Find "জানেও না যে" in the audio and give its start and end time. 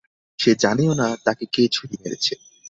0.63-1.21